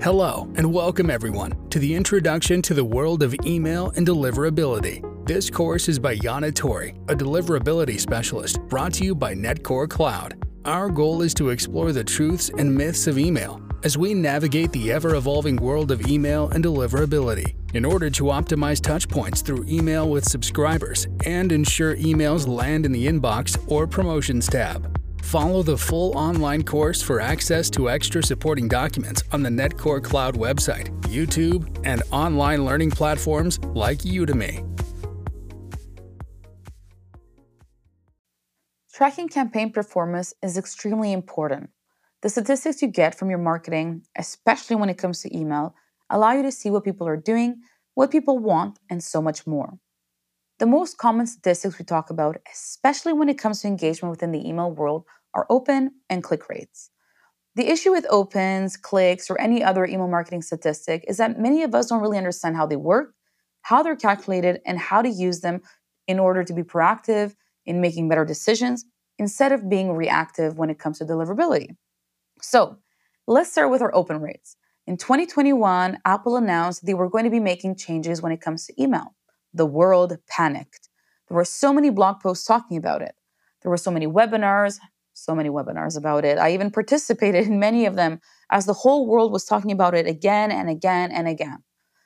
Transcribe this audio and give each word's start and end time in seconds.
Hello, 0.00 0.48
and 0.54 0.72
welcome 0.72 1.10
everyone 1.10 1.68
to 1.70 1.80
the 1.80 1.92
Introduction 1.92 2.62
to 2.62 2.72
the 2.72 2.84
World 2.84 3.20
of 3.20 3.34
Email 3.44 3.90
and 3.96 4.06
Deliverability. 4.06 5.02
This 5.26 5.50
course 5.50 5.88
is 5.88 5.98
by 5.98 6.14
Yanna-Torry, 6.14 6.90
a 7.08 7.16
deliverability 7.16 7.98
specialist, 7.98 8.60
brought 8.68 8.92
to 8.94 9.04
you 9.04 9.16
by 9.16 9.34
Netcore 9.34 9.90
Cloud. 9.90 10.40
Our 10.64 10.88
goal 10.88 11.22
is 11.22 11.34
to 11.34 11.48
explore 11.48 11.90
the 11.90 12.04
truths 12.04 12.48
and 12.58 12.72
myths 12.72 13.08
of 13.08 13.18
email 13.18 13.60
as 13.82 13.98
we 13.98 14.14
navigate 14.14 14.70
the 14.70 14.92
ever 14.92 15.16
evolving 15.16 15.56
world 15.56 15.90
of 15.90 16.06
email 16.06 16.48
and 16.50 16.64
deliverability 16.64 17.56
in 17.74 17.84
order 17.84 18.08
to 18.08 18.24
optimize 18.24 18.80
touchpoints 18.80 19.44
through 19.44 19.66
email 19.68 20.08
with 20.08 20.24
subscribers 20.24 21.08
and 21.26 21.50
ensure 21.50 21.96
emails 21.96 22.46
land 22.46 22.86
in 22.86 22.92
the 22.92 23.08
inbox 23.08 23.58
or 23.68 23.84
promotions 23.88 24.46
tab. 24.46 24.97
Follow 25.22 25.62
the 25.62 25.76
full 25.76 26.16
online 26.16 26.64
course 26.64 27.02
for 27.02 27.20
access 27.20 27.68
to 27.70 27.90
extra 27.90 28.22
supporting 28.22 28.68
documents 28.68 29.22
on 29.32 29.42
the 29.42 29.50
Netcore 29.50 30.02
Cloud 30.02 30.36
website, 30.36 30.88
YouTube, 31.02 31.80
and 31.84 32.02
online 32.10 32.64
learning 32.64 32.90
platforms 32.90 33.58
like 33.74 33.98
Udemy. 33.98 34.64
Tracking 38.92 39.28
campaign 39.28 39.70
performance 39.70 40.34
is 40.42 40.58
extremely 40.58 41.12
important. 41.12 41.70
The 42.22 42.28
statistics 42.28 42.82
you 42.82 42.88
get 42.88 43.14
from 43.14 43.30
your 43.30 43.38
marketing, 43.38 44.02
especially 44.16 44.74
when 44.74 44.88
it 44.88 44.98
comes 44.98 45.22
to 45.22 45.36
email, 45.36 45.76
allow 46.10 46.32
you 46.32 46.42
to 46.42 46.50
see 46.50 46.68
what 46.68 46.82
people 46.82 47.06
are 47.06 47.16
doing, 47.16 47.60
what 47.94 48.10
people 48.10 48.40
want, 48.40 48.80
and 48.90 49.04
so 49.04 49.22
much 49.22 49.46
more. 49.46 49.78
The 50.58 50.66
most 50.66 50.98
common 50.98 51.26
statistics 51.26 51.78
we 51.78 51.84
talk 51.84 52.10
about, 52.10 52.36
especially 52.52 53.12
when 53.12 53.28
it 53.28 53.38
comes 53.38 53.62
to 53.62 53.68
engagement 53.68 54.10
within 54.10 54.32
the 54.32 54.46
email 54.46 54.72
world, 54.72 55.04
are 55.32 55.46
open 55.50 55.92
and 56.10 56.22
click 56.22 56.48
rates. 56.48 56.90
The 57.54 57.70
issue 57.70 57.92
with 57.92 58.06
opens, 58.10 58.76
clicks, 58.76 59.30
or 59.30 59.40
any 59.40 59.62
other 59.62 59.84
email 59.84 60.08
marketing 60.08 60.42
statistic 60.42 61.04
is 61.06 61.16
that 61.18 61.38
many 61.38 61.62
of 61.62 61.74
us 61.74 61.86
don't 61.86 62.00
really 62.00 62.18
understand 62.18 62.56
how 62.56 62.66
they 62.66 62.76
work, 62.76 63.14
how 63.62 63.82
they're 63.84 63.96
calculated, 63.96 64.60
and 64.66 64.78
how 64.78 65.00
to 65.00 65.08
use 65.08 65.40
them 65.40 65.60
in 66.08 66.18
order 66.18 66.42
to 66.42 66.52
be 66.52 66.62
proactive 66.62 67.34
in 67.64 67.80
making 67.80 68.08
better 68.08 68.24
decisions 68.24 68.84
instead 69.18 69.52
of 69.52 69.68
being 69.68 69.92
reactive 69.92 70.58
when 70.58 70.70
it 70.70 70.78
comes 70.78 70.98
to 70.98 71.04
deliverability. 71.04 71.76
So 72.40 72.78
let's 73.28 73.50
start 73.50 73.70
with 73.70 73.82
our 73.82 73.94
open 73.94 74.20
rates. 74.20 74.56
In 74.88 74.96
2021, 74.96 75.98
Apple 76.04 76.36
announced 76.36 76.84
they 76.84 76.94
were 76.94 77.10
going 77.10 77.24
to 77.24 77.30
be 77.30 77.40
making 77.40 77.76
changes 77.76 78.22
when 78.22 78.32
it 78.32 78.40
comes 78.40 78.66
to 78.66 78.82
email. 78.82 79.14
The 79.58 79.66
world 79.66 80.16
panicked. 80.28 80.88
There 81.26 81.34
were 81.34 81.44
so 81.44 81.72
many 81.72 81.90
blog 81.90 82.20
posts 82.20 82.46
talking 82.46 82.76
about 82.76 83.02
it. 83.02 83.16
There 83.62 83.70
were 83.70 83.76
so 83.76 83.90
many 83.90 84.06
webinars, 84.06 84.78
so 85.14 85.34
many 85.34 85.48
webinars 85.48 85.98
about 85.98 86.24
it. 86.24 86.38
I 86.38 86.54
even 86.54 86.70
participated 86.78 87.48
in 87.48 87.58
many 87.58 87.84
of 87.86 87.96
them 87.96 88.20
as 88.52 88.66
the 88.66 88.72
whole 88.72 89.08
world 89.08 89.32
was 89.32 89.44
talking 89.44 89.72
about 89.72 89.96
it 89.96 90.06
again 90.06 90.52
and 90.52 90.70
again 90.70 91.10
and 91.10 91.26
again. 91.26 91.64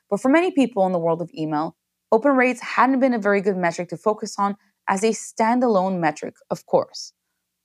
But 0.09 0.23
for 0.23 0.31
many 0.31 0.51
people 0.51 0.87
in 0.87 0.93
the 0.93 0.99
world 0.99 1.21
of 1.21 1.31
email, 1.37 1.77
open 2.11 2.33
rates 2.37 2.63
hadn't 2.63 3.01
been 3.01 3.13
a 3.13 3.19
very 3.19 3.43
good 3.43 3.59
metric 3.59 3.91
to 3.91 3.99
focus 3.99 4.37
on 4.39 4.57
as 4.89 5.05
a 5.05 5.11
standalone 5.11 6.01
metric, 6.01 6.37
of 6.51 6.65
course. 6.65 7.13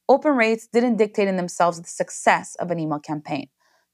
Open 0.09 0.33
rates 0.35 0.67
didn't 0.67 0.97
dictate 0.97 1.29
in 1.29 1.37
themselves 1.37 1.81
the 1.81 1.87
success 1.87 2.55
of 2.55 2.71
an 2.71 2.79
email 2.79 2.99
campaign, 2.99 3.47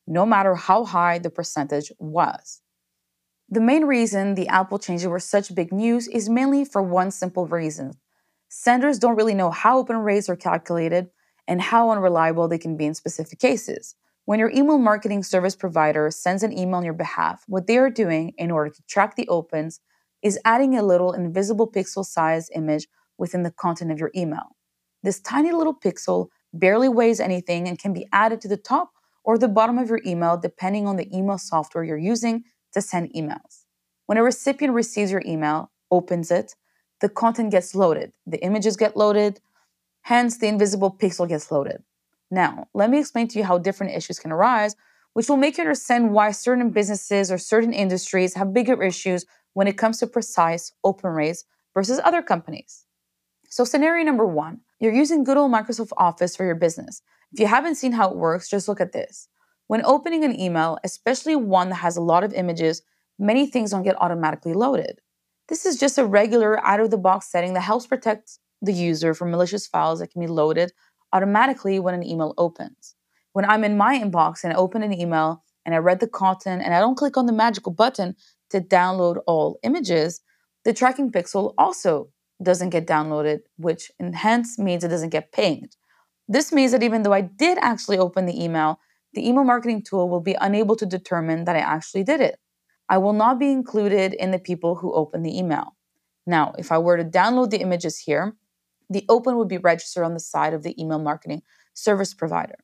no 0.07 0.25
matter 0.25 0.55
how 0.55 0.85
high 0.85 1.19
the 1.19 1.29
percentage 1.29 1.91
was. 1.99 2.62
The 3.53 3.61
main 3.61 3.85
reason 3.85 4.33
the 4.33 4.47
Apple 4.47 4.79
changes 4.79 5.07
were 5.07 5.19
such 5.19 5.53
big 5.53 5.71
news 5.71 6.07
is 6.07 6.27
mainly 6.27 6.65
for 6.65 6.81
one 6.81 7.11
simple 7.11 7.45
reason. 7.45 7.93
Senders 8.49 8.97
don't 8.97 9.15
really 9.15 9.35
know 9.35 9.51
how 9.51 9.77
open 9.77 9.97
rates 9.97 10.27
are 10.27 10.35
calculated 10.35 11.11
and 11.47 11.61
how 11.61 11.91
unreliable 11.91 12.47
they 12.47 12.57
can 12.57 12.77
be 12.77 12.87
in 12.87 12.95
specific 12.95 13.37
cases. 13.37 13.93
When 14.25 14.39
your 14.39 14.49
email 14.49 14.79
marketing 14.79 15.21
service 15.21 15.55
provider 15.55 16.09
sends 16.09 16.41
an 16.41 16.57
email 16.57 16.77
on 16.77 16.83
your 16.83 16.95
behalf, 16.95 17.43
what 17.47 17.67
they 17.67 17.77
are 17.77 17.91
doing 17.91 18.33
in 18.39 18.49
order 18.49 18.71
to 18.71 18.83
track 18.87 19.15
the 19.15 19.27
opens 19.27 19.81
is 20.23 20.39
adding 20.43 20.75
a 20.75 20.81
little 20.81 21.13
invisible 21.13 21.71
pixel 21.71 22.03
sized 22.03 22.51
image 22.55 22.87
within 23.19 23.43
the 23.43 23.51
content 23.51 23.91
of 23.91 23.99
your 23.99 24.09
email. 24.15 24.55
This 25.03 25.21
tiny 25.21 25.51
little 25.51 25.75
pixel 25.79 26.29
barely 26.55 26.89
weighs 26.89 27.19
anything 27.19 27.67
and 27.67 27.77
can 27.77 27.93
be 27.93 28.07
added 28.11 28.41
to 28.41 28.47
the 28.47 28.57
top 28.57 28.93
or 29.23 29.37
the 29.37 29.47
bottom 29.47 29.77
of 29.77 29.89
your 29.89 30.01
email 30.07 30.37
depending 30.37 30.87
on 30.87 30.95
the 30.95 31.15
email 31.15 31.37
software 31.37 31.83
you're 31.83 31.97
using 31.99 32.43
to 32.73 32.81
send 32.81 33.13
emails. 33.13 33.63
When 34.05 34.17
a 34.17 34.23
recipient 34.23 34.73
receives 34.73 35.11
your 35.11 35.23
email, 35.25 35.71
opens 35.89 36.31
it, 36.31 36.55
the 37.01 37.09
content 37.09 37.51
gets 37.51 37.75
loaded, 37.75 38.13
the 38.25 38.43
images 38.43 38.77
get 38.77 38.97
loaded, 38.97 39.39
hence 40.01 40.37
the 40.37 40.47
invisible 40.47 40.91
pixel 40.91 41.27
gets 41.27 41.51
loaded. 41.51 41.83
Now, 42.31 42.67
let 42.73 42.89
me 42.89 42.99
explain 42.99 43.27
to 43.29 43.39
you 43.39 43.45
how 43.45 43.57
different 43.57 43.95
issues 43.95 44.19
can 44.19 44.31
arise, 44.31 44.75
which 45.13 45.29
will 45.29 45.37
make 45.37 45.57
you 45.57 45.61
understand 45.61 46.11
why 46.11 46.31
certain 46.31 46.71
businesses 46.71 47.31
or 47.31 47.37
certain 47.37 47.73
industries 47.73 48.33
have 48.33 48.53
bigger 48.53 48.81
issues 48.81 49.25
when 49.53 49.67
it 49.67 49.77
comes 49.77 49.99
to 49.99 50.07
precise 50.07 50.73
open 50.83 51.11
rates 51.11 51.45
versus 51.73 51.99
other 52.03 52.21
companies. 52.21 52.85
So, 53.49 53.63
scenario 53.63 54.03
number 54.03 54.25
one 54.25 54.61
you're 54.79 54.93
using 54.93 55.23
good 55.23 55.37
old 55.37 55.51
Microsoft 55.51 55.91
Office 55.95 56.35
for 56.35 56.45
your 56.45 56.55
business. 56.55 57.01
If 57.31 57.39
you 57.39 57.47
haven't 57.47 57.75
seen 57.75 57.93
how 57.93 58.09
it 58.09 58.17
works, 58.17 58.49
just 58.49 58.67
look 58.67 58.81
at 58.81 58.91
this. 58.91 59.29
When 59.73 59.83
opening 59.85 60.23
an 60.23 60.39
email, 60.39 60.77
especially 60.83 61.35
one 61.35 61.69
that 61.69 61.77
has 61.77 61.97
a 61.97 62.01
lot 62.01 62.23
of 62.23 62.31
images, 62.31 62.83
many 63.17 63.47
things 63.47 63.71
don't 63.71 63.81
get 63.81 63.99
automatically 63.99 64.53
loaded. 64.53 64.99
This 65.49 65.65
is 65.65 65.79
just 65.79 65.97
a 65.97 66.05
regular 66.05 66.63
out 66.63 66.79
of 66.79 66.91
the 66.91 66.97
box 66.99 67.31
setting 67.31 67.55
that 67.55 67.61
helps 67.61 67.87
protect 67.87 68.37
the 68.61 68.71
user 68.71 69.15
from 69.15 69.31
malicious 69.31 69.65
files 69.65 69.97
that 69.97 70.11
can 70.11 70.21
be 70.21 70.27
loaded 70.27 70.73
automatically 71.11 71.79
when 71.79 71.95
an 71.95 72.03
email 72.03 72.35
opens. 72.37 72.93
When 73.31 73.45
I'm 73.45 73.63
in 73.63 73.75
my 73.75 73.97
inbox 73.97 74.43
and 74.43 74.53
I 74.53 74.57
open 74.57 74.83
an 74.83 74.93
email 74.93 75.43
and 75.65 75.73
I 75.73 75.79
read 75.79 76.01
the 76.01 76.07
content 76.07 76.61
and 76.61 76.75
I 76.75 76.79
don't 76.79 76.93
click 76.93 77.17
on 77.17 77.25
the 77.25 77.33
magical 77.33 77.71
button 77.71 78.15
to 78.51 78.61
download 78.61 79.23
all 79.25 79.57
images, 79.63 80.21
the 80.65 80.73
tracking 80.73 81.11
pixel 81.11 81.55
also 81.57 82.09
doesn't 82.43 82.69
get 82.69 82.85
downloaded, 82.85 83.39
which 83.57 83.89
hence 84.13 84.59
means 84.59 84.83
it 84.83 84.89
doesn't 84.89 85.09
get 85.09 85.31
pinged. 85.31 85.75
This 86.27 86.51
means 86.51 86.73
that 86.73 86.83
even 86.83 87.01
though 87.01 87.13
I 87.13 87.21
did 87.21 87.57
actually 87.57 87.97
open 87.97 88.27
the 88.27 88.39
email, 88.39 88.77
the 89.13 89.27
email 89.27 89.43
marketing 89.43 89.83
tool 89.83 90.09
will 90.09 90.21
be 90.21 90.35
unable 90.39 90.75
to 90.75 90.85
determine 90.85 91.45
that 91.45 91.55
I 91.55 91.59
actually 91.59 92.03
did 92.03 92.21
it. 92.21 92.39
I 92.89 92.97
will 92.97 93.13
not 93.13 93.39
be 93.39 93.51
included 93.51 94.13
in 94.13 94.31
the 94.31 94.39
people 94.39 94.75
who 94.75 94.93
open 94.93 95.23
the 95.23 95.37
email. 95.37 95.75
Now, 96.25 96.53
if 96.57 96.71
I 96.71 96.77
were 96.77 96.97
to 96.97 97.03
download 97.03 97.49
the 97.49 97.61
images 97.61 97.99
here, 97.99 98.35
the 98.89 99.05
open 99.09 99.37
would 99.37 99.47
be 99.47 99.57
registered 99.57 100.03
on 100.03 100.13
the 100.13 100.19
side 100.19 100.53
of 100.53 100.63
the 100.63 100.79
email 100.81 100.99
marketing 100.99 101.41
service 101.73 102.13
provider. 102.13 102.55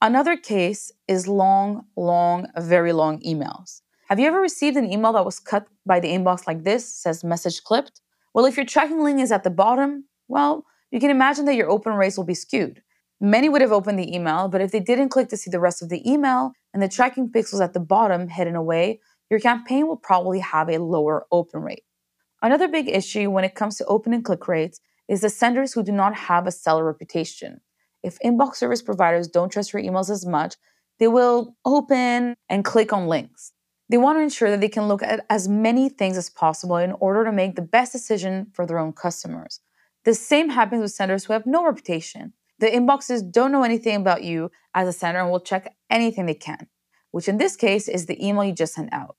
Another 0.00 0.36
case 0.36 0.90
is 1.06 1.28
long, 1.28 1.84
long, 1.96 2.48
very 2.58 2.92
long 2.92 3.20
emails. 3.20 3.82
Have 4.08 4.18
you 4.18 4.26
ever 4.26 4.40
received 4.40 4.76
an 4.76 4.92
email 4.92 5.12
that 5.12 5.24
was 5.24 5.38
cut 5.38 5.68
by 5.86 6.00
the 6.00 6.08
inbox 6.08 6.46
like 6.46 6.64
this, 6.64 6.86
says 6.86 7.24
message 7.24 7.62
clipped? 7.62 8.00
Well, 8.34 8.44
if 8.44 8.56
your 8.56 8.66
tracking 8.66 9.02
link 9.02 9.20
is 9.20 9.32
at 9.32 9.44
the 9.44 9.50
bottom, 9.50 10.04
well, 10.28 10.64
you 10.90 11.00
can 11.00 11.10
imagine 11.10 11.44
that 11.46 11.54
your 11.54 11.70
open 11.70 11.94
rates 11.94 12.16
will 12.16 12.24
be 12.24 12.34
skewed. 12.34 12.82
Many 13.24 13.48
would 13.48 13.60
have 13.60 13.70
opened 13.70 14.00
the 14.00 14.12
email, 14.12 14.48
but 14.48 14.60
if 14.60 14.72
they 14.72 14.80
didn't 14.80 15.10
click 15.10 15.28
to 15.28 15.36
see 15.36 15.48
the 15.48 15.60
rest 15.60 15.80
of 15.80 15.88
the 15.88 16.10
email 16.10 16.50
and 16.74 16.82
the 16.82 16.88
tracking 16.88 17.30
pixels 17.30 17.62
at 17.62 17.72
the 17.72 17.78
bottom 17.78 18.26
hidden 18.26 18.56
away, 18.56 18.98
your 19.30 19.38
campaign 19.38 19.86
will 19.86 19.96
probably 19.96 20.40
have 20.40 20.68
a 20.68 20.78
lower 20.78 21.24
open 21.30 21.60
rate. 21.60 21.84
Another 22.42 22.66
big 22.66 22.88
issue 22.88 23.30
when 23.30 23.44
it 23.44 23.54
comes 23.54 23.76
to 23.76 23.84
open 23.84 24.12
and 24.12 24.24
click 24.24 24.48
rates 24.48 24.80
is 25.06 25.20
the 25.20 25.30
senders 25.30 25.72
who 25.72 25.84
do 25.84 25.92
not 25.92 26.16
have 26.16 26.48
a 26.48 26.50
stellar 26.50 26.84
reputation. 26.84 27.60
If 28.02 28.18
inbox 28.24 28.56
service 28.56 28.82
providers 28.82 29.28
don't 29.28 29.52
trust 29.52 29.72
your 29.72 29.82
emails 29.82 30.10
as 30.10 30.26
much, 30.26 30.56
they 30.98 31.06
will 31.06 31.54
open 31.64 32.34
and 32.48 32.64
click 32.64 32.92
on 32.92 33.06
links. 33.06 33.52
They 33.88 33.98
want 33.98 34.18
to 34.18 34.22
ensure 34.22 34.50
that 34.50 34.60
they 34.60 34.68
can 34.68 34.88
look 34.88 35.04
at 35.04 35.24
as 35.30 35.46
many 35.46 35.88
things 35.88 36.16
as 36.16 36.28
possible 36.28 36.76
in 36.76 36.90
order 36.94 37.24
to 37.24 37.30
make 37.30 37.54
the 37.54 37.62
best 37.62 37.92
decision 37.92 38.48
for 38.52 38.66
their 38.66 38.80
own 38.80 38.92
customers. 38.92 39.60
The 40.04 40.14
same 40.14 40.48
happens 40.48 40.82
with 40.82 40.90
senders 40.90 41.26
who 41.26 41.34
have 41.34 41.46
no 41.46 41.64
reputation. 41.64 42.32
The 42.62 42.70
inboxes 42.70 43.28
don't 43.28 43.50
know 43.50 43.64
anything 43.64 43.96
about 43.96 44.22
you 44.22 44.52
as 44.72 44.86
a 44.86 44.92
sender 44.92 45.18
and 45.18 45.32
will 45.32 45.40
check 45.40 45.74
anything 45.90 46.26
they 46.26 46.34
can, 46.34 46.68
which 47.10 47.26
in 47.26 47.38
this 47.38 47.56
case 47.56 47.88
is 47.88 48.06
the 48.06 48.24
email 48.24 48.44
you 48.44 48.52
just 48.52 48.74
sent 48.74 48.92
out. 48.92 49.16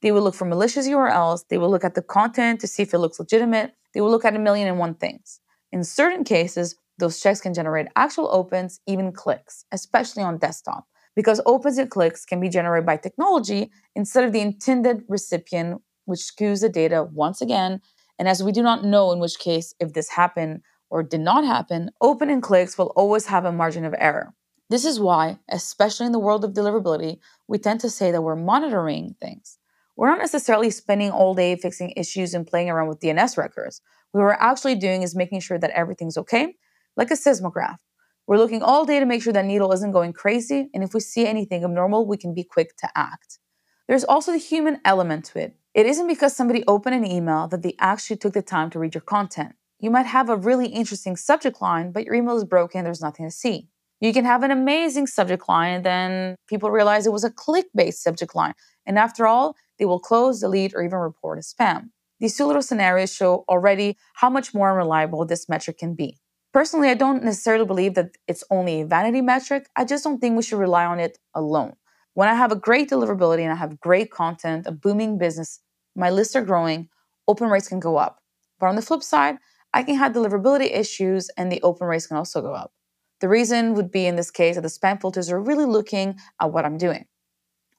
They 0.00 0.12
will 0.12 0.22
look 0.22 0.36
for 0.36 0.44
malicious 0.44 0.86
URLs, 0.86 1.48
they 1.50 1.58
will 1.58 1.72
look 1.72 1.82
at 1.82 1.96
the 1.96 2.02
content 2.02 2.60
to 2.60 2.68
see 2.68 2.84
if 2.84 2.94
it 2.94 2.98
looks 2.98 3.18
legitimate, 3.18 3.72
they 3.94 4.00
will 4.00 4.12
look 4.12 4.24
at 4.24 4.36
a 4.36 4.38
million 4.38 4.68
and 4.68 4.78
one 4.78 4.94
things. 4.94 5.40
In 5.72 5.82
certain 5.82 6.22
cases, 6.22 6.76
those 6.98 7.20
checks 7.20 7.40
can 7.40 7.52
generate 7.52 7.88
actual 7.96 8.28
opens, 8.30 8.78
even 8.86 9.10
clicks, 9.10 9.64
especially 9.72 10.22
on 10.22 10.38
desktop 10.38 10.86
because 11.16 11.40
opens 11.46 11.78
and 11.78 11.90
clicks 11.90 12.24
can 12.24 12.38
be 12.38 12.48
generated 12.48 12.86
by 12.86 12.96
technology 12.96 13.72
instead 13.96 14.22
of 14.22 14.32
the 14.32 14.40
intended 14.40 15.02
recipient, 15.08 15.82
which 16.04 16.20
skews 16.20 16.60
the 16.60 16.68
data 16.68 17.02
once 17.02 17.40
again. 17.40 17.80
And 18.20 18.28
as 18.28 18.44
we 18.44 18.52
do 18.52 18.62
not 18.62 18.84
know 18.84 19.10
in 19.10 19.18
which 19.18 19.40
case 19.40 19.74
if 19.80 19.94
this 19.94 20.10
happened 20.10 20.62
or 20.94 21.02
did 21.02 21.20
not 21.20 21.44
happen, 21.44 21.90
open 22.00 22.30
and 22.30 22.40
clicks 22.40 22.78
will 22.78 22.92
always 22.94 23.26
have 23.26 23.44
a 23.44 23.50
margin 23.50 23.84
of 23.84 23.96
error. 23.98 24.32
This 24.70 24.84
is 24.84 25.00
why, 25.00 25.40
especially 25.48 26.06
in 26.06 26.12
the 26.12 26.20
world 26.20 26.44
of 26.44 26.52
deliverability, 26.52 27.18
we 27.48 27.58
tend 27.58 27.80
to 27.80 27.90
say 27.90 28.12
that 28.12 28.22
we're 28.22 28.36
monitoring 28.36 29.16
things. 29.20 29.58
We're 29.96 30.10
not 30.10 30.20
necessarily 30.20 30.70
spending 30.70 31.10
all 31.10 31.34
day 31.34 31.56
fixing 31.56 31.92
issues 31.96 32.32
and 32.32 32.46
playing 32.46 32.70
around 32.70 32.86
with 32.86 33.00
DNS 33.00 33.36
records. 33.36 33.80
What 34.12 34.20
we're 34.20 34.34
actually 34.34 34.76
doing 34.76 35.02
is 35.02 35.16
making 35.16 35.40
sure 35.40 35.58
that 35.58 35.72
everything's 35.72 36.16
okay, 36.16 36.54
like 36.96 37.10
a 37.10 37.16
seismograph. 37.16 37.80
We're 38.28 38.38
looking 38.38 38.62
all 38.62 38.84
day 38.84 39.00
to 39.00 39.04
make 39.04 39.20
sure 39.20 39.32
that 39.32 39.44
needle 39.44 39.72
isn't 39.72 39.90
going 39.90 40.12
crazy, 40.12 40.70
and 40.72 40.84
if 40.84 40.94
we 40.94 41.00
see 41.00 41.26
anything 41.26 41.64
abnormal, 41.64 42.06
we 42.06 42.18
can 42.18 42.34
be 42.34 42.44
quick 42.44 42.76
to 42.76 42.88
act. 42.94 43.40
There's 43.88 44.04
also 44.04 44.30
the 44.30 44.38
human 44.38 44.80
element 44.84 45.24
to 45.26 45.40
it. 45.40 45.56
It 45.74 45.86
isn't 45.86 46.06
because 46.06 46.36
somebody 46.36 46.62
opened 46.68 46.94
an 46.94 47.04
email 47.04 47.48
that 47.48 47.62
they 47.62 47.74
actually 47.80 48.18
took 48.18 48.32
the 48.32 48.42
time 48.42 48.70
to 48.70 48.78
read 48.78 48.94
your 48.94 49.02
content. 49.02 49.56
You 49.84 49.90
might 49.90 50.06
have 50.06 50.30
a 50.30 50.36
really 50.36 50.68
interesting 50.68 51.14
subject 51.14 51.60
line, 51.60 51.92
but 51.92 52.06
your 52.06 52.14
email 52.14 52.38
is 52.38 52.44
broken, 52.44 52.84
there's 52.84 53.02
nothing 53.02 53.26
to 53.26 53.30
see. 53.30 53.68
You 54.00 54.14
can 54.14 54.24
have 54.24 54.42
an 54.42 54.50
amazing 54.50 55.06
subject 55.06 55.46
line, 55.46 55.74
and 55.74 55.84
then 55.84 56.36
people 56.48 56.70
realize 56.70 57.06
it 57.06 57.12
was 57.12 57.22
a 57.22 57.30
clickbait 57.30 57.92
subject 57.92 58.34
line. 58.34 58.54
And 58.86 58.98
after 58.98 59.26
all, 59.26 59.56
they 59.78 59.84
will 59.84 60.00
close, 60.00 60.40
delete, 60.40 60.74
or 60.74 60.82
even 60.82 60.98
report 61.00 61.36
as 61.36 61.52
spam. 61.52 61.90
These 62.18 62.34
two 62.34 62.46
little 62.46 62.62
scenarios 62.62 63.12
show 63.12 63.44
already 63.46 63.98
how 64.14 64.30
much 64.30 64.54
more 64.54 64.70
unreliable 64.70 65.26
this 65.26 65.50
metric 65.50 65.76
can 65.76 65.94
be. 65.94 66.16
Personally, 66.54 66.88
I 66.88 66.94
don't 66.94 67.22
necessarily 67.22 67.66
believe 67.66 67.92
that 67.92 68.16
it's 68.26 68.42
only 68.50 68.80
a 68.80 68.86
vanity 68.86 69.20
metric. 69.20 69.68
I 69.76 69.84
just 69.84 70.02
don't 70.02 70.18
think 70.18 70.34
we 70.34 70.42
should 70.42 70.60
rely 70.60 70.86
on 70.86 70.98
it 70.98 71.18
alone. 71.34 71.74
When 72.14 72.30
I 72.30 72.34
have 72.36 72.52
a 72.52 72.56
great 72.56 72.88
deliverability 72.88 73.42
and 73.42 73.52
I 73.52 73.56
have 73.56 73.80
great 73.80 74.10
content, 74.10 74.66
a 74.66 74.72
booming 74.72 75.18
business, 75.18 75.60
my 75.94 76.08
lists 76.08 76.34
are 76.34 76.40
growing, 76.40 76.88
open 77.28 77.50
rates 77.50 77.68
can 77.68 77.80
go 77.80 77.98
up. 77.98 78.22
But 78.58 78.68
on 78.68 78.76
the 78.76 78.82
flip 78.82 79.02
side, 79.02 79.36
I 79.74 79.82
can 79.82 79.96
have 79.96 80.12
deliverability 80.12 80.72
issues 80.72 81.28
and 81.36 81.50
the 81.50 81.60
open 81.62 81.88
rates 81.88 82.06
can 82.06 82.16
also 82.16 82.40
go 82.40 82.54
up. 82.54 82.72
The 83.20 83.28
reason 83.28 83.74
would 83.74 83.90
be 83.90 84.06
in 84.06 84.14
this 84.14 84.30
case 84.30 84.54
that 84.54 84.60
the 84.60 84.68
spam 84.68 85.00
filters 85.00 85.32
are 85.32 85.40
really 85.40 85.64
looking 85.64 86.16
at 86.40 86.52
what 86.52 86.64
I'm 86.64 86.78
doing. 86.78 87.06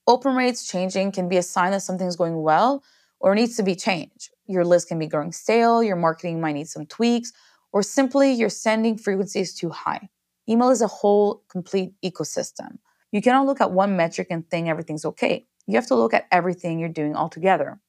Open 0.05 0.35
rates 0.35 0.67
changing 0.67 1.13
can 1.13 1.29
be 1.29 1.37
a 1.37 1.41
sign 1.41 1.71
that 1.71 1.83
something's 1.83 2.17
going 2.17 2.41
well 2.41 2.83
or 3.21 3.33
needs 3.33 3.55
to 3.55 3.63
be 3.63 3.75
changed. 3.75 4.29
Your 4.45 4.65
list 4.65 4.89
can 4.89 4.99
be 4.99 5.07
growing 5.07 5.31
stale, 5.31 5.81
your 5.81 5.95
marketing 5.95 6.41
might 6.41 6.51
need 6.53 6.67
some 6.67 6.85
tweaks, 6.85 7.31
or 7.71 7.81
simply 7.81 8.33
your 8.33 8.49
sending 8.49 8.97
frequency 8.97 9.39
is 9.39 9.55
too 9.55 9.69
high. 9.69 10.09
Email 10.49 10.71
is 10.71 10.81
a 10.81 10.87
whole 10.87 11.43
complete 11.47 11.93
ecosystem. 12.03 12.77
You 13.13 13.21
cannot 13.21 13.45
look 13.45 13.61
at 13.61 13.71
one 13.71 13.95
metric 13.95 14.27
and 14.29 14.47
think 14.49 14.67
everything's 14.67 15.05
okay. 15.05 15.47
You 15.65 15.75
have 15.75 15.87
to 15.87 15.95
look 15.95 16.13
at 16.13 16.27
everything 16.29 16.77
you're 16.77 16.89
doing 16.89 17.15
altogether. 17.15 17.79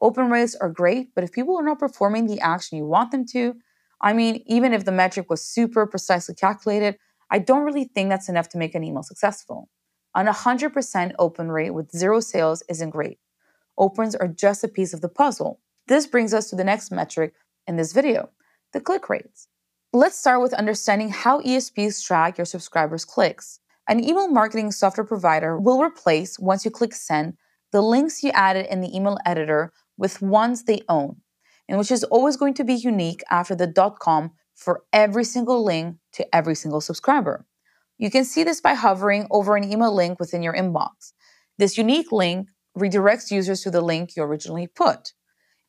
Open 0.00 0.30
rates 0.30 0.54
are 0.54 0.68
great, 0.68 1.14
but 1.14 1.24
if 1.24 1.32
people 1.32 1.56
are 1.58 1.64
not 1.64 1.78
performing 1.78 2.26
the 2.26 2.40
action 2.40 2.78
you 2.78 2.86
want 2.86 3.10
them 3.10 3.24
to, 3.26 3.54
I 4.00 4.12
mean, 4.12 4.42
even 4.46 4.72
if 4.72 4.84
the 4.84 4.92
metric 4.92 5.30
was 5.30 5.42
super 5.42 5.86
precisely 5.86 6.34
calculated, 6.34 6.98
I 7.30 7.38
don't 7.38 7.64
really 7.64 7.84
think 7.84 8.10
that's 8.10 8.28
enough 8.28 8.48
to 8.50 8.58
make 8.58 8.74
an 8.74 8.84
email 8.84 9.02
successful. 9.02 9.70
An 10.14 10.26
100% 10.26 11.12
open 11.18 11.50
rate 11.50 11.70
with 11.70 11.90
zero 11.90 12.20
sales 12.20 12.62
isn't 12.68 12.90
great. 12.90 13.18
Opens 13.78 14.14
are 14.14 14.28
just 14.28 14.64
a 14.64 14.68
piece 14.68 14.94
of 14.94 15.00
the 15.00 15.08
puzzle. 15.08 15.60
This 15.88 16.06
brings 16.06 16.34
us 16.34 16.50
to 16.50 16.56
the 16.56 16.64
next 16.64 16.90
metric 16.90 17.34
in 17.66 17.76
this 17.76 17.92
video 17.92 18.30
the 18.72 18.80
click 18.80 19.08
rates. 19.08 19.48
Let's 19.92 20.18
start 20.18 20.42
with 20.42 20.52
understanding 20.52 21.08
how 21.08 21.40
ESPs 21.40 22.04
track 22.04 22.36
your 22.36 22.44
subscribers' 22.44 23.06
clicks. 23.06 23.60
An 23.88 24.04
email 24.04 24.28
marketing 24.28 24.72
software 24.72 25.06
provider 25.06 25.58
will 25.58 25.82
replace, 25.82 26.38
once 26.38 26.64
you 26.64 26.70
click 26.70 26.92
send, 26.92 27.34
the 27.72 27.80
links 27.80 28.22
you 28.22 28.30
added 28.30 28.66
in 28.66 28.80
the 28.80 28.94
email 28.94 29.16
editor 29.24 29.72
with 29.96 30.22
ones 30.22 30.64
they 30.64 30.82
own, 30.88 31.16
and 31.68 31.78
which 31.78 31.90
is 31.90 32.04
always 32.04 32.36
going 32.36 32.54
to 32.54 32.64
be 32.64 32.74
unique 32.74 33.22
after 33.30 33.54
the 33.54 33.72
.com 34.00 34.32
for 34.54 34.84
every 34.92 35.24
single 35.24 35.64
link 35.64 35.96
to 36.12 36.34
every 36.34 36.54
single 36.54 36.80
subscriber. 36.80 37.46
You 37.98 38.10
can 38.10 38.24
see 38.24 38.44
this 38.44 38.60
by 38.60 38.74
hovering 38.74 39.26
over 39.30 39.56
an 39.56 39.70
email 39.70 39.94
link 39.94 40.20
within 40.20 40.42
your 40.42 40.54
inbox. 40.54 41.12
This 41.58 41.78
unique 41.78 42.12
link 42.12 42.48
redirects 42.76 43.30
users 43.30 43.62
to 43.62 43.70
the 43.70 43.80
link 43.80 44.16
you 44.16 44.22
originally 44.22 44.66
put. 44.66 45.12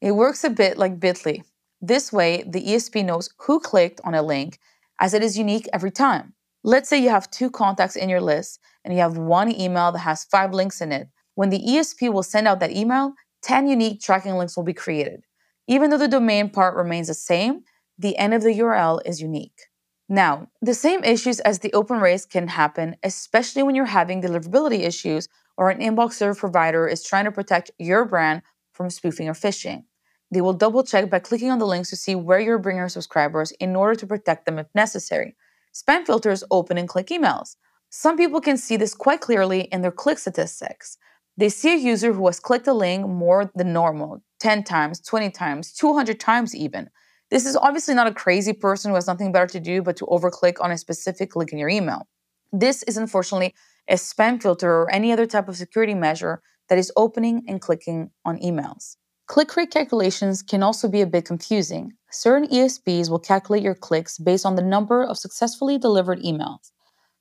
It 0.01 0.11
works 0.11 0.43
a 0.43 0.49
bit 0.49 0.77
like 0.77 0.99
Bitly. 0.99 1.43
This 1.81 2.11
way, 2.11 2.43
the 2.47 2.63
ESP 2.63 3.05
knows 3.05 3.29
who 3.39 3.59
clicked 3.59 4.01
on 4.03 4.13
a 4.13 4.21
link 4.21 4.59
as 4.99 5.13
it 5.13 5.23
is 5.23 5.37
unique 5.37 5.67
every 5.71 5.91
time. 5.91 6.33
Let's 6.63 6.89
say 6.89 7.01
you 7.01 7.09
have 7.09 7.31
two 7.31 7.49
contacts 7.49 7.95
in 7.95 8.09
your 8.09 8.21
list 8.21 8.59
and 8.83 8.93
you 8.93 8.99
have 8.99 9.17
one 9.17 9.49
email 9.49 9.91
that 9.91 9.99
has 9.99 10.25
five 10.25 10.53
links 10.53 10.81
in 10.81 10.91
it. 10.91 11.07
When 11.35 11.49
the 11.49 11.59
ESP 11.59 12.11
will 12.11 12.23
send 12.23 12.47
out 12.47 12.59
that 12.59 12.75
email, 12.75 13.13
10 13.47 13.69
unique 13.69 14.01
tracking 14.01 14.33
links 14.33 14.57
will 14.57 14.65
be 14.65 14.73
created. 14.73 15.23
Even 15.67 15.89
though 15.89 15.97
the 15.97 16.09
domain 16.09 16.49
part 16.49 16.75
remains 16.75 17.07
the 17.07 17.13
same, 17.13 17.61
the 17.97 18.17
end 18.17 18.33
of 18.33 18.43
the 18.43 18.59
URL 18.59 18.99
is 19.05 19.21
unique. 19.21 19.61
Now, 20.09 20.49
the 20.61 20.73
same 20.73 21.01
issues 21.05 21.39
as 21.39 21.59
the 21.59 21.71
open 21.71 22.01
race 22.01 22.25
can 22.25 22.49
happen, 22.49 22.97
especially 23.03 23.63
when 23.63 23.73
you're 23.73 23.85
having 23.85 24.21
deliverability 24.21 24.81
issues 24.81 25.29
or 25.55 25.69
an 25.69 25.79
inbox 25.79 26.13
service 26.13 26.41
provider 26.41 26.89
is 26.89 27.05
trying 27.05 27.23
to 27.23 27.31
protect 27.31 27.71
your 27.79 28.03
brand 28.03 28.41
from 28.73 28.89
spoofing 28.89 29.29
or 29.29 29.33
phishing. 29.33 29.85
They 30.29 30.41
will 30.41 30.51
double 30.51 30.83
check 30.83 31.09
by 31.09 31.19
clicking 31.19 31.49
on 31.49 31.59
the 31.59 31.65
links 31.65 31.89
to 31.91 31.95
see 31.95 32.15
where 32.15 32.41
you're 32.41 32.59
bringing 32.59 32.89
subscribers 32.89 33.51
in 33.61 33.77
order 33.77 33.95
to 33.95 34.07
protect 34.07 34.45
them 34.45 34.59
if 34.59 34.67
necessary. 34.75 35.37
Spam 35.73 36.05
filters 36.05 36.43
open 36.51 36.77
and 36.77 36.89
click 36.89 37.07
emails. 37.07 37.55
Some 37.91 38.17
people 38.17 38.41
can 38.41 38.57
see 38.57 38.75
this 38.75 38.93
quite 38.93 39.21
clearly 39.21 39.61
in 39.71 39.83
their 39.83 39.91
click 39.91 40.19
statistics. 40.19 40.97
They 41.37 41.49
see 41.49 41.73
a 41.73 41.77
user 41.77 42.13
who 42.13 42.25
has 42.25 42.39
clicked 42.39 42.67
a 42.67 42.73
link 42.73 43.07
more 43.07 43.51
than 43.55 43.71
normal 43.71 44.23
10 44.39 44.63
times, 44.63 44.99
20 44.99 45.29
times, 45.29 45.71
200 45.71 46.19
times 46.19 46.55
even. 46.55 46.89
This 47.29 47.45
is 47.45 47.55
obviously 47.55 47.93
not 47.93 48.07
a 48.07 48.13
crazy 48.13 48.53
person 48.53 48.89
who 48.89 48.95
has 48.95 49.07
nothing 49.07 49.31
better 49.31 49.47
to 49.47 49.59
do 49.59 49.81
but 49.81 49.97
to 49.97 50.05
overclick 50.05 50.55
on 50.59 50.71
a 50.71 50.77
specific 50.77 51.35
link 51.35 51.51
in 51.51 51.59
your 51.59 51.69
email. 51.69 52.07
This 52.51 52.81
is 52.83 52.97
unfortunately 52.97 53.53
a 53.87 53.95
spam 53.95 54.41
filter 54.41 54.71
or 54.71 54.91
any 54.91 55.11
other 55.11 55.27
type 55.27 55.47
of 55.47 55.57
security 55.57 55.93
measure 55.93 56.41
that 56.69 56.77
is 56.77 56.91
opening 56.95 57.43
and 57.47 57.61
clicking 57.61 58.09
on 58.25 58.39
emails. 58.39 58.97
Click 59.27 59.55
rate 59.57 59.71
calculations 59.71 60.41
can 60.41 60.63
also 60.63 60.87
be 60.87 61.01
a 61.01 61.07
bit 61.07 61.25
confusing. 61.25 61.91
Certain 62.09 62.47
ESPs 62.47 63.09
will 63.09 63.19
calculate 63.19 63.61
your 63.61 63.75
clicks 63.75 64.17
based 64.17 64.45
on 64.45 64.55
the 64.55 64.61
number 64.61 65.03
of 65.03 65.17
successfully 65.17 65.77
delivered 65.77 66.21
emails. 66.21 66.71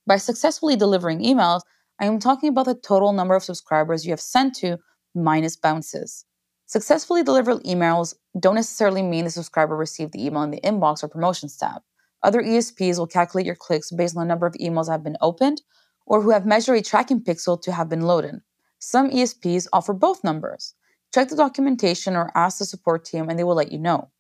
By 0.07 0.17
successfully 0.17 0.77
delivering 0.77 1.19
emails, 1.21 1.63
I 1.99 2.05
am 2.05 2.19
talking 2.19 2.51
about 2.51 2.67
the 2.67 2.75
total 2.75 3.13
number 3.13 3.35
of 3.35 3.45
subscribers 3.45 4.05
you 4.05 4.13
have 4.13 4.21
sent 4.21 4.55
to 4.57 4.79
minus 5.15 5.57
bounces. 5.57 6.27
Successfully 6.67 7.23
delivered 7.23 7.63
emails 7.63 8.15
don't 8.39 8.57
necessarily 8.57 9.03
mean 9.03 9.25
the 9.25 9.31
subscriber 9.31 9.77
received 9.77 10.13
the 10.13 10.25
email 10.25 10.43
in 10.43 10.51
the 10.51 10.61
inbox 10.61 11.03
or 11.03 11.09
promotions 11.09 11.57
tab. 11.57 11.81
Other 12.23 12.43
ESPs 12.43 12.99
will 12.99 13.07
calculate 13.07 13.47
your 13.47 13.55
clicks 13.55 13.91
based 13.91 14.17
on 14.17 14.21
the 14.21 14.29
number 14.29 14.47
of 14.47 14.55
emails 14.55 14.87
that 14.87 14.93
have 14.93 15.05
been 15.05 15.17
opened 15.23 15.63
or 16.07 16.21
who 16.21 16.31
have 16.31 16.45
measured 16.45 16.77
a 16.77 16.83
tracking 16.83 17.23
pixel 17.23 17.61
to 17.63 17.73
have 17.73 17.89
been 17.89 18.03
loaded. 18.03 18.41
Some 18.79 19.11
ESPs 19.11 19.67
offer 19.73 19.95
both 19.95 20.23
numbers. 20.23 20.75
Check 21.15 21.29
the 21.29 21.37
documentation 21.37 22.15
or 22.15 22.31
ask 22.35 22.59
the 22.59 22.67
support 22.67 23.05
team 23.05 23.31
and 23.31 23.39
they 23.39 23.45
will 23.45 23.55
let 23.55 23.73
you 23.73 23.79
know. 23.79 24.11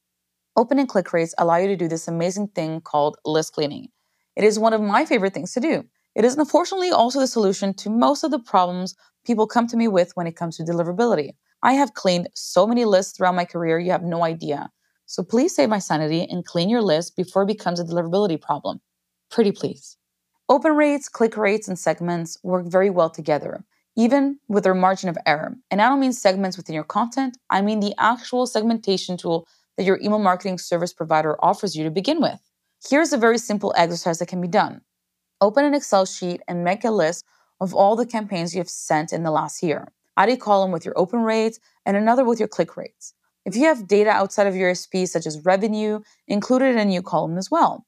Open 0.57 0.79
and 0.79 0.89
click 0.89 1.13
rates 1.13 1.35
allow 1.37 1.57
you 1.57 1.69
to 1.69 1.77
do 1.77 1.89
this 1.89 2.09
amazing 2.09 2.49
thing 2.49 2.81
called 2.81 3.19
list 3.27 3.53
cleaning. 3.53 3.89
It 4.35 4.45
is 4.45 4.59
one 4.59 4.73
of 4.73 4.81
my 4.81 5.05
favorite 5.05 5.35
things 5.35 5.53
to 5.53 5.61
do. 5.61 5.85
It 6.17 6.25
is 6.25 6.35
unfortunately 6.39 6.91
also 6.91 7.21
the 7.21 7.27
solution 7.27 7.75
to 7.75 7.91
most 7.91 8.25
of 8.25 8.31
the 8.31 8.39
problems 8.39 8.95
people 9.27 9.47
come 9.47 9.67
to 9.67 9.77
me 9.77 9.87
with 9.87 10.13
when 10.17 10.27
it 10.27 10.35
comes 10.35 10.57
to 10.57 10.63
deliverability. 10.63 11.33
I 11.63 11.75
have 11.75 11.93
cleaned 11.93 12.31
so 12.33 12.67
many 12.67 12.87
lists 12.87 13.15
throughout 13.15 13.35
my 13.35 13.45
career, 13.45 13.79
you 13.79 13.91
have 13.91 14.03
no 14.03 14.25
idea. 14.25 14.71
So 15.05 15.23
please 15.23 15.55
save 15.55 15.69
my 15.69 15.79
sanity 15.79 16.27
and 16.31 16.43
clean 16.43 16.71
your 16.71 16.81
list 16.81 17.17
before 17.17 17.43
it 17.43 17.49
becomes 17.49 17.81
a 17.81 17.85
deliverability 17.85 18.41
problem. 18.41 18.81
Pretty 19.31 19.53
please. 19.53 19.99
Open 20.49 20.73
rates, 20.73 21.11
click 21.11 21.37
rates, 21.37 21.69
and 21.69 21.79
segments 21.79 22.39
work 22.43 22.67
very 22.67 22.89
well 22.89 23.11
together, 23.11 23.63
even 23.95 24.39
with 24.49 24.65
their 24.65 24.75
margin 24.75 25.11
of 25.11 25.19
error. 25.27 25.55
And 25.71 25.83
I 25.83 25.89
don't 25.91 26.01
mean 26.01 26.15
segments 26.15 26.57
within 26.57 26.75
your 26.75 26.85
content, 26.85 27.37
I 27.51 27.61
mean 27.61 27.81
the 27.81 27.95
actual 27.99 28.47
segmentation 28.47 29.19
tool 29.19 29.47
that 29.77 29.85
your 29.85 30.01
email 30.01 30.19
marketing 30.19 30.57
service 30.57 30.95
provider 30.95 31.37
offers 31.45 31.77
you 31.77 31.85
to 31.85 31.91
begin 31.91 32.23
with. 32.23 32.41
Here's 32.89 33.13
a 33.13 33.19
very 33.19 33.37
simple 33.37 33.75
exercise 33.77 34.19
that 34.21 34.29
can 34.29 34.41
be 34.41 34.49
done. 34.49 34.81
Open 35.43 35.67
an 35.67 35.75
Excel 35.75 36.07
sheet 36.07 36.41
and 36.49 36.65
make 36.65 36.83
a 36.83 36.91
list 36.91 37.25
of 37.61 37.75
all 37.75 37.95
the 37.95 38.07
campaigns 38.07 38.55
you 38.55 38.61
have 38.61 38.71
sent 38.71 39.13
in 39.13 39.23
the 39.23 39.31
last 39.31 39.63
year. 39.63 39.93
Add 40.17 40.31
a 40.31 40.37
column 40.37 40.73
with 40.73 40.87
your 40.87 40.99
open 40.99 41.21
rates 41.21 41.61
and 41.85 41.95
another 41.95 42.25
with 42.25 42.39
your 42.39 42.49
click 42.49 42.75
rates. 42.75 43.13
If 43.45 43.55
you 43.55 43.65
have 43.65 43.87
data 43.87 44.09
outside 44.09 44.47
of 44.47 44.57
your 44.57 44.73
ESP, 44.73 45.07
such 45.09 45.27
as 45.27 45.45
revenue, 45.45 46.01
include 46.27 46.63
it 46.63 46.73
in 46.73 46.79
a 46.79 46.85
new 46.87 47.03
column 47.03 47.37
as 47.37 47.51
well. 47.51 47.87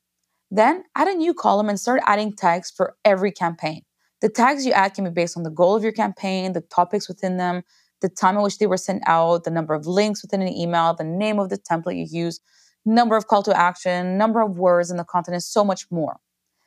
Then 0.51 0.85
add 0.95 1.09
a 1.09 1.15
new 1.15 1.33
column 1.33 1.71
and 1.71 1.81
start 1.81 2.03
adding 2.05 2.35
tags 2.35 2.71
for 2.71 2.97
every 3.03 3.33
campaign. 3.33 3.83
The 4.21 4.29
tags 4.29 4.67
you 4.67 4.73
add 4.73 4.93
can 4.93 5.05
be 5.05 5.11
based 5.11 5.37
on 5.37 5.43
the 5.43 5.51
goal 5.51 5.75
of 5.75 5.83
your 5.83 5.93
campaign, 5.93 6.53
the 6.53 6.61
topics 6.61 7.09
within 7.09 7.39
them, 7.39 7.63
the 8.03 8.11
time 8.11 8.37
at 8.37 8.43
which 8.43 8.59
they 8.59 8.67
were 8.67 8.77
sent 8.77 9.03
out, 9.07 9.45
the 9.45 9.51
number 9.51 9.73
of 9.73 9.87
links 9.87 10.23
within 10.23 10.43
an 10.43 10.49
email, 10.49 10.93
the 10.93 11.03
name 11.03 11.39
of 11.39 11.49
the 11.49 11.59
template 11.59 11.97
you 11.97 12.25
use, 12.25 12.41
number 12.85 13.17
of 13.17 13.27
call 13.27 13.43
to 13.45 13.59
action, 13.59 14.19
number 14.19 14.43
of 14.43 14.59
words 14.59 14.91
in 14.91 14.99
the 14.99 15.05
content, 15.05 15.35
and 15.35 15.43
so 15.43 15.65
much 15.65 15.91
more. 15.91 16.19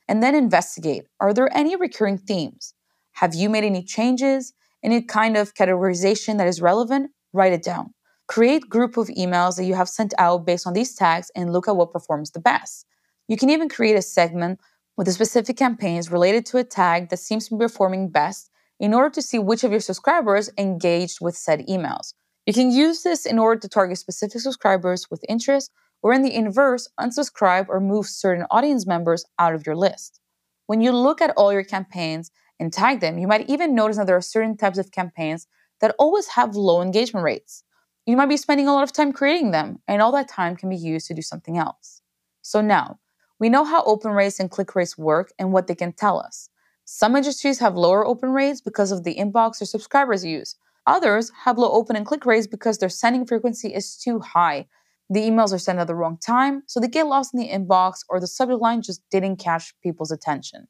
And 0.08 0.22
then 0.22 0.36
investigate 0.36 1.06
are 1.20 1.34
there 1.34 1.56
any 1.56 1.76
recurring 1.76 2.18
themes? 2.18 2.74
Have 3.14 3.36
you 3.36 3.50
made 3.50 3.64
any 3.64 3.84
changes? 3.84 4.54
Any 4.84 5.02
kind 5.02 5.38
of 5.38 5.54
categorization 5.54 6.38
that 6.38 6.48
is 6.48 6.62
relevant? 6.62 7.12
Write 7.34 7.54
it 7.54 7.64
down. 7.64 7.94
Create 8.28 8.70
group 8.70 8.98
of 8.98 9.08
emails 9.10 9.58
that 9.58 9.66
you 9.66 9.76
have 9.76 9.90
sent 9.90 10.14
out 10.18 10.46
based 10.46 10.66
on 10.66 10.74
these 10.74 10.96
tags 10.96 11.30
and 11.36 11.52
look 11.52 11.68
at 11.68 11.76
what 11.76 11.92
performs 11.92 12.32
the 12.32 12.40
best. 12.40 12.86
You 13.28 13.38
can 13.38 13.50
even 13.50 13.70
create 13.70 13.96
a 13.96 14.02
segment 14.02 14.60
with 14.98 15.08
the 15.08 15.14
specific 15.14 15.58
campaigns 15.58 16.12
related 16.12 16.46
to 16.48 16.58
a 16.58 16.64
tag 16.64 17.10
that 17.10 17.18
seems 17.18 17.48
to 17.48 17.56
be 17.56 17.64
performing 17.66 18.10
best 18.10 18.50
in 18.80 18.94
order 18.94 19.10
to 19.10 19.22
see 19.22 19.38
which 19.38 19.64
of 19.64 19.72
your 19.72 19.80
subscribers 19.80 20.50
engaged 20.58 21.20
with 21.22 21.38
said 21.38 21.66
emails. 21.68 22.14
You 22.46 22.54
can 22.54 22.72
use 22.72 23.04
this 23.04 23.26
in 23.26 23.38
order 23.38 23.60
to 23.60 23.70
target 23.70 24.00
specific 24.00 24.42
subscribers 24.42 25.10
with 25.12 25.24
interest, 25.30 25.72
or 26.02 26.14
in 26.14 26.22
the 26.22 26.34
inverse, 26.34 26.88
unsubscribe 27.00 27.68
or 27.70 27.80
move 27.80 28.08
certain 28.08 28.46
audience 28.50 28.88
members 28.88 29.26
out 29.38 29.54
of 29.54 29.66
your 29.66 29.76
list. 29.76 30.20
When 30.68 30.82
you 30.82 30.92
look 30.92 31.22
at 31.22 31.34
all 31.38 31.52
your 31.54 31.64
campaigns 31.64 32.32
and 32.60 32.72
tag 32.72 33.00
them, 33.00 33.18
you 33.18 33.28
might 33.28 33.50
even 33.50 33.76
notice 33.76 33.98
that 33.98 34.08
there 34.08 34.16
are 34.16 34.22
certain 34.22 34.58
types 34.58 34.78
of 34.78 34.92
campaigns 34.92 35.48
that 35.80 35.96
always 36.00 36.28
have 36.30 36.56
low 36.56 36.82
engagement 36.82 37.24
rates. 37.24 37.64
You 38.06 38.18
might 38.18 38.30
be 38.30 38.38
spending 38.38 38.68
a 38.68 38.74
lot 38.74 38.84
of 38.84 38.94
time 38.94 39.14
creating 39.14 39.52
them, 39.52 39.80
and 39.88 40.02
all 40.02 40.12
that 40.14 40.28
time 40.28 40.56
can 40.56 40.70
be 40.70 40.76
used 40.76 41.08
to 41.08 41.14
do 41.14 41.22
something 41.22 41.58
else. 41.58 42.02
So 42.42 42.62
now, 42.62 43.00
we 43.40 43.50
know 43.50 43.64
how 43.64 43.84
open 43.84 44.12
rates 44.12 44.40
and 44.40 44.50
click 44.50 44.76
rates 44.76 44.98
work 44.98 45.32
and 45.38 45.52
what 45.52 45.68
they 45.68 45.76
can 45.76 45.94
tell 45.94 46.20
us. 46.20 46.50
Some 46.86 47.16
industries 47.16 47.60
have 47.60 47.76
lower 47.76 48.06
open 48.06 48.30
rates 48.30 48.62
because 48.62 48.92
of 48.92 49.04
the 49.04 49.16
inbox 49.16 49.60
their 49.60 49.66
subscribers 49.66 50.26
use. 50.26 50.56
Others 50.88 51.32
have 51.46 51.58
low 51.58 51.72
open 51.72 51.96
and 51.96 52.06
click 52.06 52.26
rates 52.26 52.48
because 52.48 52.78
their 52.78 52.90
sending 52.90 53.26
frequency 53.26 53.74
is 53.74 53.98
too 53.98 54.20
high. 54.20 54.68
The 55.12 55.20
emails 55.30 55.52
are 55.52 55.60
sent 55.60 55.78
at 55.78 55.88
the 55.88 55.96
wrong 55.96 56.18
time, 56.18 56.64
so 56.68 56.80
they 56.80 56.88
get 56.88 57.06
lost 57.06 57.34
in 57.34 57.42
the 57.42 57.50
inbox 57.50 58.00
or 58.08 58.22
the 58.22 58.28
subject 58.28 58.62
line 58.62 58.82
just 58.82 59.02
didn't 59.12 59.38
catch 59.38 59.74
people's 59.84 60.10
attention. 60.10 60.70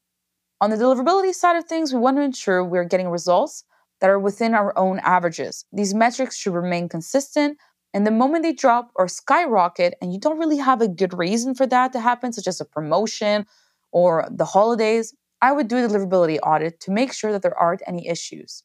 On 0.59 0.71
the 0.71 0.77
deliverability 0.77 1.31
side 1.31 1.57
of 1.57 1.65
things, 1.65 1.93
we 1.93 1.99
want 1.99 2.17
to 2.17 2.23
ensure 2.23 2.65
we're 2.65 2.83
getting 2.83 3.09
results 3.09 3.63
that 3.99 4.09
are 4.09 4.17
within 4.17 4.55
our 4.55 4.75
own 4.75 4.97
averages. 5.03 5.65
These 5.71 5.93
metrics 5.93 6.37
should 6.37 6.55
remain 6.55 6.89
consistent, 6.89 7.59
and 7.93 8.07
the 8.07 8.09
moment 8.09 8.41
they 8.41 8.53
drop 8.53 8.89
or 8.95 9.07
skyrocket, 9.07 9.93
and 10.01 10.11
you 10.11 10.19
don't 10.19 10.39
really 10.39 10.57
have 10.57 10.81
a 10.81 10.87
good 10.87 11.15
reason 11.15 11.53
for 11.53 11.67
that 11.67 11.93
to 11.93 11.99
happen, 11.99 12.33
such 12.33 12.47
as 12.47 12.59
a 12.59 12.65
promotion 12.65 13.45
or 13.91 14.27
the 14.31 14.45
holidays, 14.45 15.13
I 15.43 15.51
would 15.51 15.67
do 15.67 15.77
a 15.77 15.87
deliverability 15.87 16.39
audit 16.41 16.79
to 16.79 16.91
make 16.91 17.13
sure 17.13 17.31
that 17.31 17.43
there 17.43 17.57
aren't 17.57 17.83
any 17.85 18.07
issues. 18.07 18.63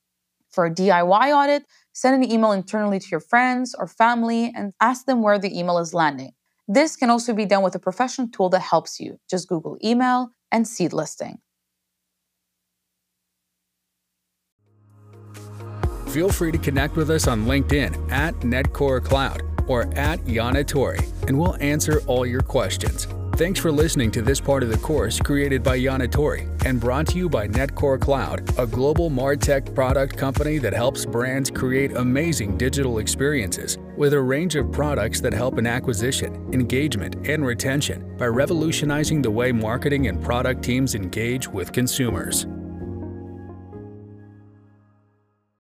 For 0.48 0.64
a 0.64 0.70
DIY 0.70 1.34
audit, 1.34 1.66
send 1.96 2.22
an 2.22 2.30
email 2.30 2.52
internally 2.52 2.98
to 2.98 3.08
your 3.10 3.20
friends 3.20 3.74
or 3.74 3.86
family 3.86 4.52
and 4.54 4.74
ask 4.82 5.06
them 5.06 5.22
where 5.22 5.38
the 5.38 5.58
email 5.58 5.78
is 5.78 5.94
landing. 5.94 6.32
This 6.68 6.94
can 6.94 7.08
also 7.08 7.32
be 7.32 7.46
done 7.46 7.62
with 7.62 7.74
a 7.74 7.78
professional 7.78 8.28
tool 8.28 8.50
that 8.50 8.60
helps 8.60 9.00
you. 9.00 9.18
Just 9.30 9.48
Google 9.48 9.78
email 9.82 10.32
and 10.52 10.68
seed 10.68 10.92
listing. 10.92 11.38
Feel 16.08 16.28
free 16.28 16.52
to 16.52 16.58
connect 16.58 16.96
with 16.96 17.10
us 17.10 17.26
on 17.26 17.46
LinkedIn 17.46 18.12
at 18.12 18.34
Netcore 18.40 19.02
Cloud 19.02 19.40
or 19.66 19.86
at 19.96 20.20
Yanna-Torry, 20.26 21.00
and 21.26 21.38
we'll 21.38 21.56
answer 21.60 22.00
all 22.06 22.26
your 22.26 22.42
questions. 22.42 23.08
Thanks 23.36 23.60
for 23.60 23.70
listening 23.70 24.10
to 24.12 24.22
this 24.22 24.40
part 24.40 24.62
of 24.62 24.70
the 24.70 24.78
course 24.78 25.20
created 25.20 25.62
by 25.62 25.78
Yanna-Torry 25.78 26.48
and 26.64 26.80
brought 26.80 27.08
to 27.08 27.18
you 27.18 27.28
by 27.28 27.46
Netcore 27.46 28.00
Cloud, 28.00 28.58
a 28.58 28.66
global 28.66 29.10
MarTech 29.10 29.74
product 29.74 30.16
company 30.16 30.56
that 30.56 30.72
helps 30.72 31.04
brands 31.04 31.50
create 31.50 31.94
amazing 31.96 32.56
digital 32.56 32.96
experiences 32.96 33.76
with 33.94 34.14
a 34.14 34.20
range 34.20 34.56
of 34.56 34.72
products 34.72 35.20
that 35.20 35.34
help 35.34 35.58
in 35.58 35.66
acquisition, 35.66 36.48
engagement, 36.54 37.28
and 37.28 37.44
retention 37.44 38.16
by 38.16 38.24
revolutionizing 38.24 39.20
the 39.20 39.30
way 39.30 39.52
marketing 39.52 40.06
and 40.06 40.24
product 40.24 40.64
teams 40.64 40.94
engage 40.94 41.46
with 41.46 41.72
consumers. 41.72 42.46